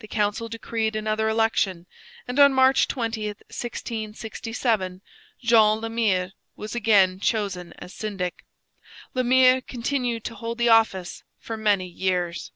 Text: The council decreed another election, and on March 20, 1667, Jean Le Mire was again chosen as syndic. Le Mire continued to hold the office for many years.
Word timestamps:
The 0.00 0.08
council 0.08 0.48
decreed 0.48 0.96
another 0.96 1.28
election, 1.28 1.86
and 2.26 2.40
on 2.40 2.52
March 2.52 2.88
20, 2.88 3.28
1667, 3.28 5.02
Jean 5.40 5.78
Le 5.78 5.88
Mire 5.88 6.32
was 6.56 6.74
again 6.74 7.20
chosen 7.20 7.72
as 7.74 7.94
syndic. 7.94 8.44
Le 9.14 9.22
Mire 9.22 9.60
continued 9.60 10.24
to 10.24 10.34
hold 10.34 10.58
the 10.58 10.68
office 10.68 11.22
for 11.38 11.56
many 11.56 11.86
years. 11.86 12.50